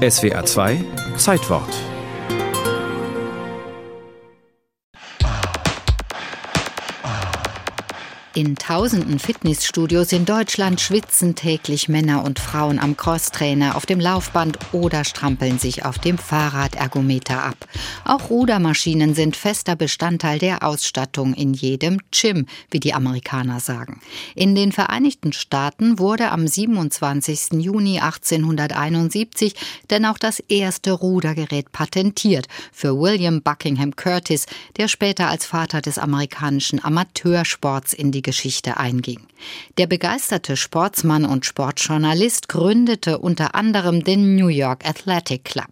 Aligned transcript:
SWA 0.00 0.42
2 0.42 0.84
Zeitwort 1.16 1.99
In 8.32 8.54
tausenden 8.54 9.18
Fitnessstudios 9.18 10.12
in 10.12 10.24
Deutschland 10.24 10.80
schwitzen 10.80 11.34
täglich 11.34 11.88
Männer 11.88 12.22
und 12.22 12.38
Frauen 12.38 12.78
am 12.78 12.96
Crosstrainer, 12.96 13.74
auf 13.74 13.86
dem 13.86 13.98
Laufband 13.98 14.56
oder 14.70 15.04
strampeln 15.04 15.58
sich 15.58 15.84
auf 15.84 15.98
dem 15.98 16.16
Fahrradergometer 16.16 17.42
ab. 17.42 17.56
Auch 18.04 18.30
Rudermaschinen 18.30 19.16
sind 19.16 19.36
fester 19.36 19.74
Bestandteil 19.74 20.38
der 20.38 20.62
Ausstattung 20.62 21.34
in 21.34 21.54
jedem 21.54 21.98
Gym, 22.12 22.46
wie 22.70 22.78
die 22.78 22.94
Amerikaner 22.94 23.58
sagen. 23.58 24.00
In 24.36 24.54
den 24.54 24.70
Vereinigten 24.70 25.32
Staaten 25.32 25.98
wurde 25.98 26.30
am 26.30 26.46
27. 26.46 27.60
Juni 27.60 27.98
1871 27.98 29.56
denn 29.90 30.04
auch 30.04 30.18
das 30.18 30.38
erste 30.38 30.92
Rudergerät 30.92 31.72
patentiert 31.72 32.46
für 32.70 32.96
William 32.96 33.42
Buckingham 33.42 33.96
Curtis, 33.96 34.46
der 34.76 34.86
später 34.86 35.28
als 35.28 35.46
Vater 35.46 35.80
des 35.80 35.98
amerikanischen 35.98 36.82
Amateursports 36.84 37.92
in 37.92 38.12
die 38.12 38.19
die 38.20 38.22
Geschichte 38.22 38.76
einging. 38.76 39.20
Der 39.78 39.86
begeisterte 39.86 40.58
Sportsmann 40.58 41.24
und 41.24 41.46
Sportjournalist 41.46 42.50
gründete 42.50 43.18
unter 43.18 43.54
anderem 43.54 44.04
den 44.04 44.36
New 44.36 44.48
York 44.48 44.86
Athletic 44.86 45.44
Club. 45.44 45.70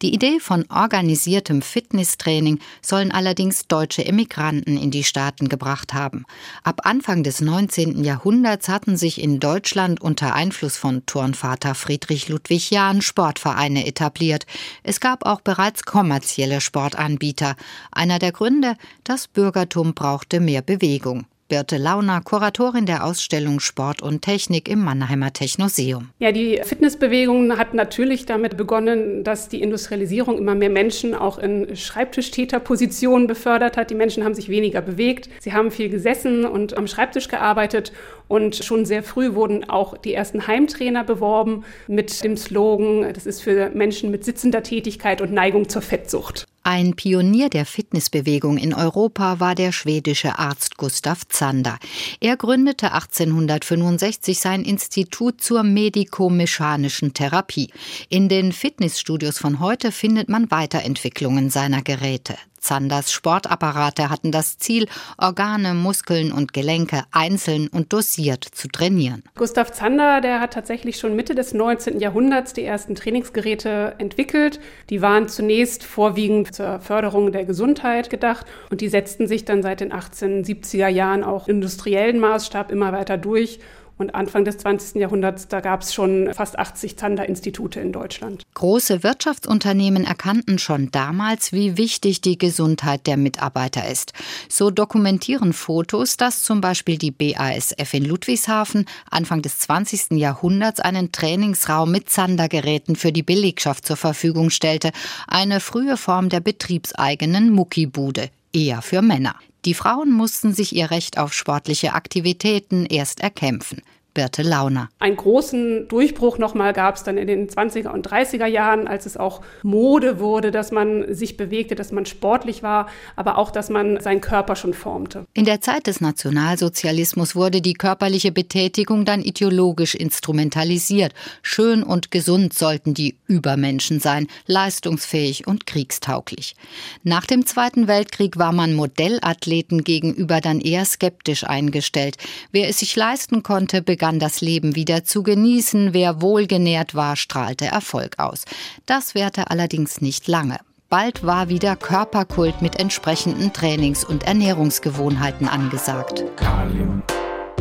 Die 0.00 0.14
Idee 0.14 0.38
von 0.38 0.64
organisiertem 0.70 1.60
Fitnesstraining 1.60 2.60
sollen 2.80 3.10
allerdings 3.10 3.66
deutsche 3.66 4.04
Emigranten 4.04 4.78
in 4.78 4.92
die 4.92 5.02
Staaten 5.02 5.48
gebracht 5.48 5.92
haben. 5.92 6.24
Ab 6.62 6.82
Anfang 6.84 7.24
des 7.24 7.40
19. 7.40 8.04
Jahrhunderts 8.04 8.68
hatten 8.68 8.96
sich 8.96 9.20
in 9.20 9.40
Deutschland 9.40 10.00
unter 10.00 10.34
Einfluss 10.34 10.76
von 10.76 11.04
Turnvater 11.04 11.74
Friedrich 11.74 12.28
Ludwig 12.28 12.70
Jahn 12.70 13.02
Sportvereine 13.02 13.86
etabliert. 13.86 14.46
Es 14.84 15.00
gab 15.00 15.26
auch 15.26 15.40
bereits 15.40 15.82
kommerzielle 15.82 16.60
Sportanbieter. 16.60 17.56
Einer 17.90 18.20
der 18.20 18.30
Gründe, 18.30 18.76
das 19.02 19.26
Bürgertum 19.26 19.94
brauchte 19.94 20.38
mehr 20.38 20.62
Bewegung. 20.62 21.26
Birte 21.48 21.78
Launer, 21.78 22.20
Kuratorin 22.22 22.84
der 22.84 23.04
Ausstellung 23.04 23.58
Sport 23.58 24.02
und 24.02 24.20
Technik 24.20 24.68
im 24.68 24.84
Mannheimer 24.84 25.32
Technoseum. 25.32 26.10
Ja, 26.18 26.30
die 26.30 26.60
Fitnessbewegung 26.62 27.56
hat 27.56 27.72
natürlich 27.72 28.26
damit 28.26 28.58
begonnen, 28.58 29.24
dass 29.24 29.48
die 29.48 29.62
Industrialisierung 29.62 30.36
immer 30.36 30.54
mehr 30.54 30.68
Menschen 30.68 31.14
auch 31.14 31.38
in 31.38 31.74
Schreibtischtäterpositionen 31.74 33.26
befördert 33.26 33.78
hat. 33.78 33.88
Die 33.88 33.94
Menschen 33.94 34.24
haben 34.24 34.34
sich 34.34 34.50
weniger 34.50 34.82
bewegt. 34.82 35.30
Sie 35.40 35.54
haben 35.54 35.70
viel 35.70 35.88
gesessen 35.88 36.44
und 36.44 36.76
am 36.76 36.86
Schreibtisch 36.86 37.28
gearbeitet. 37.28 37.92
Und 38.28 38.56
schon 38.56 38.84
sehr 38.84 39.02
früh 39.02 39.34
wurden 39.34 39.68
auch 39.70 39.96
die 39.96 40.12
ersten 40.12 40.46
Heimtrainer 40.46 41.02
beworben 41.02 41.64
mit 41.86 42.22
dem 42.22 42.36
Slogan, 42.36 43.10
das 43.14 43.24
ist 43.24 43.40
für 43.40 43.70
Menschen 43.70 44.10
mit 44.10 44.22
sitzender 44.22 44.62
Tätigkeit 44.62 45.22
und 45.22 45.32
Neigung 45.32 45.70
zur 45.70 45.80
Fettsucht. 45.80 46.44
Ein 46.70 46.96
Pionier 46.96 47.48
der 47.48 47.64
Fitnessbewegung 47.64 48.58
in 48.58 48.74
Europa 48.74 49.40
war 49.40 49.54
der 49.54 49.72
schwedische 49.72 50.38
Arzt 50.38 50.76
Gustav 50.76 51.26
Zander. 51.26 51.78
Er 52.20 52.36
gründete 52.36 52.92
1865 52.92 54.38
sein 54.38 54.64
Institut 54.64 55.40
zur 55.40 55.62
medikomechanischen 55.62 57.14
Therapie. 57.14 57.70
In 58.10 58.28
den 58.28 58.52
Fitnessstudios 58.52 59.38
von 59.38 59.60
heute 59.60 59.92
findet 59.92 60.28
man 60.28 60.50
Weiterentwicklungen 60.50 61.48
seiner 61.48 61.80
Geräte. 61.80 62.36
Zanders 62.60 63.12
Sportapparate 63.12 64.10
hatten 64.10 64.32
das 64.32 64.58
Ziel, 64.58 64.86
Organe, 65.16 65.74
Muskeln 65.74 66.32
und 66.32 66.52
Gelenke 66.52 67.02
einzeln 67.10 67.68
und 67.68 67.92
dosiert 67.92 68.44
zu 68.44 68.68
trainieren. 68.68 69.22
Gustav 69.36 69.72
Zander, 69.72 70.20
der 70.20 70.40
hat 70.40 70.52
tatsächlich 70.52 70.98
schon 70.98 71.16
Mitte 71.16 71.34
des 71.34 71.54
19. 71.54 72.00
Jahrhunderts 72.00 72.52
die 72.52 72.64
ersten 72.64 72.94
Trainingsgeräte 72.94 73.94
entwickelt. 73.98 74.60
Die 74.90 75.02
waren 75.02 75.28
zunächst 75.28 75.84
vorwiegend 75.84 76.54
zur 76.54 76.80
Förderung 76.80 77.32
der 77.32 77.44
Gesundheit 77.44 78.10
gedacht 78.10 78.46
und 78.70 78.80
die 78.80 78.88
setzten 78.88 79.26
sich 79.26 79.44
dann 79.44 79.62
seit 79.62 79.80
den 79.80 79.92
1870er 79.92 80.88
Jahren 80.88 81.24
auch 81.24 81.48
industriellen 81.48 82.18
Maßstab 82.20 82.70
immer 82.70 82.92
weiter 82.92 83.16
durch 83.16 83.60
und 83.98 84.14
Anfang 84.14 84.44
des 84.44 84.58
20. 84.58 85.00
Jahrhunderts, 85.00 85.48
da 85.48 85.60
gab 85.60 85.82
es 85.82 85.92
schon 85.92 86.32
fast 86.32 86.58
80 86.58 86.96
Zander-Institute 86.96 87.78
in 87.78 87.92
Deutschland. 87.92 88.42
Große 88.54 89.02
Wirtschaftsunternehmen 89.02 90.04
erkannten 90.04 90.58
schon 90.58 90.90
damals, 90.90 91.52
wie 91.52 91.76
wichtig 91.76 92.20
die 92.20 92.38
Gesundheit 92.38 93.06
der 93.06 93.16
Mitarbeiter 93.16 93.88
ist. 93.88 94.12
So 94.48 94.70
dokumentieren 94.70 95.52
Fotos, 95.52 96.16
dass 96.16 96.42
zum 96.42 96.60
Beispiel 96.60 96.96
die 96.96 97.10
BASF 97.10 97.92
in 97.92 98.04
Ludwigshafen 98.04 98.86
Anfang 99.10 99.42
des 99.42 99.58
20. 99.58 100.12
Jahrhunderts 100.12 100.80
einen 100.80 101.12
Trainingsraum 101.12 101.90
mit 101.90 102.08
Zandergeräten 102.08 102.96
für 102.96 103.12
die 103.12 103.22
Belegschaft 103.22 103.86
zur 103.86 103.96
Verfügung 103.96 104.50
stellte, 104.50 104.90
eine 105.26 105.60
frühe 105.60 105.96
Form 105.96 106.28
der 106.28 106.40
betriebseigenen 106.40 107.50
Muckibude 107.50 108.30
eher 108.52 108.82
für 108.82 109.02
Männer. 109.02 109.34
Die 109.68 109.74
Frauen 109.74 110.12
mussten 110.12 110.54
sich 110.54 110.74
ihr 110.74 110.90
Recht 110.90 111.18
auf 111.18 111.34
sportliche 111.34 111.92
Aktivitäten 111.92 112.86
erst 112.86 113.20
erkämpfen. 113.20 113.82
Birte 114.14 114.40
Launer. 114.40 114.88
Einen 114.98 115.16
großen 115.16 115.88
Durchbruch 115.88 116.38
nochmal 116.38 116.72
gab 116.72 116.96
es 116.96 117.02
dann 117.02 117.18
in 117.18 117.26
den 117.26 117.50
20er 117.50 117.90
und 117.90 118.08
30er 118.08 118.46
Jahren, 118.46 118.88
als 118.88 119.04
es 119.04 119.18
auch 119.18 119.42
Mode 119.62 120.20
wurde, 120.20 120.50
dass 120.50 120.72
man 120.72 121.14
sich 121.14 121.36
bewegte, 121.36 121.74
dass 121.74 121.92
man 121.92 122.06
sportlich 122.06 122.62
war, 122.62 122.88
aber 123.14 123.36
auch, 123.36 123.50
dass 123.50 123.68
man 123.68 124.00
seinen 124.00 124.22
Körper 124.22 124.56
schon 124.56 124.72
formte. 124.72 125.26
In 125.34 125.44
der 125.44 125.60
Zeit 125.60 125.86
des 125.86 126.00
Nationalsozialismus 126.00 127.36
wurde 127.36 127.60
die 127.60 127.74
körperliche 127.74 128.32
Betätigung 128.32 129.04
dann 129.04 129.20
ideologisch 129.20 129.94
instrumentalisiert. 129.94 131.12
Schön 131.42 131.82
und 131.82 132.10
gesund 132.10 132.54
sollten 132.54 132.94
die 132.94 133.17
Übermenschen 133.28 134.00
sein, 134.00 134.26
leistungsfähig 134.46 135.46
und 135.46 135.66
kriegstauglich. 135.66 136.56
Nach 137.04 137.26
dem 137.26 137.46
Zweiten 137.46 137.86
Weltkrieg 137.86 138.38
war 138.38 138.52
man 138.52 138.74
Modellathleten 138.74 139.84
gegenüber 139.84 140.40
dann 140.40 140.60
eher 140.60 140.84
skeptisch 140.84 141.44
eingestellt. 141.44 142.16
Wer 142.50 142.68
es 142.68 142.80
sich 142.80 142.96
leisten 142.96 143.42
konnte, 143.42 143.82
begann 143.82 144.18
das 144.18 144.40
Leben 144.40 144.74
wieder 144.74 145.04
zu 145.04 145.22
genießen, 145.22 145.92
wer 145.92 146.20
wohlgenährt 146.20 146.94
war, 146.94 147.16
strahlte 147.16 147.66
Erfolg 147.66 148.18
aus. 148.18 148.44
Das 148.86 149.14
währte 149.14 149.50
allerdings 149.50 150.00
nicht 150.00 150.26
lange. 150.26 150.58
Bald 150.88 151.24
war 151.24 151.50
wieder 151.50 151.76
Körperkult 151.76 152.62
mit 152.62 152.80
entsprechenden 152.80 153.52
Trainings- 153.52 154.04
und 154.04 154.22
Ernährungsgewohnheiten 154.22 155.46
angesagt. 155.46 156.24
Kalium, 156.36 157.02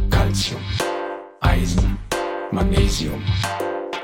Calcium, 0.09 0.61
Eisen, 1.41 1.97
Magnesium. 2.51 3.21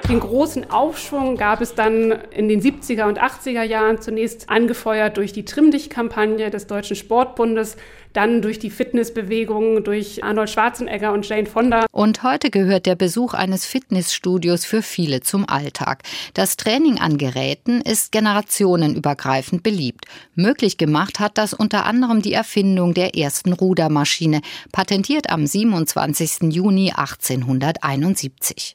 Den 0.09 0.19
großen 0.19 0.69
Aufschwung 0.69 1.37
gab 1.37 1.61
es 1.61 1.75
dann 1.75 2.11
in 2.31 2.49
den 2.49 2.61
70er 2.61 3.07
und 3.07 3.21
80er 3.21 3.63
Jahren, 3.63 4.01
zunächst 4.01 4.49
angefeuert 4.49 5.15
durch 5.15 5.31
die 5.31 5.45
Trimm-Dich-Kampagne 5.45 6.49
des 6.49 6.67
Deutschen 6.67 6.97
Sportbundes, 6.97 7.77
dann 8.11 8.41
durch 8.41 8.59
die 8.59 8.69
Fitnessbewegung, 8.69 9.83
durch 9.83 10.23
Arnold 10.23 10.49
Schwarzenegger 10.49 11.13
und 11.13 11.27
Jane 11.27 11.47
Fonda. 11.47 11.85
Und 11.91 12.21
heute 12.21 12.49
gehört 12.49 12.85
der 12.85 12.95
Besuch 12.95 13.33
eines 13.33 13.65
Fitnessstudios 13.65 14.65
für 14.65 14.81
viele 14.81 15.21
zum 15.21 15.47
Alltag. 15.47 16.03
Das 16.33 16.57
Training 16.57 16.99
an 16.99 17.17
Geräten 17.17 17.81
ist 17.81 18.11
generationenübergreifend 18.11 19.63
beliebt. 19.63 20.05
Möglich 20.35 20.77
gemacht 20.77 21.19
hat 21.19 21.37
das 21.37 21.53
unter 21.53 21.85
anderem 21.85 22.21
die 22.21 22.33
Erfindung 22.33 22.93
der 22.93 23.15
ersten 23.15 23.53
Rudermaschine, 23.53 24.41
patentiert 24.71 25.29
am 25.29 25.47
27. 25.47 26.53
Juni 26.53 26.91
1871. 26.91 28.71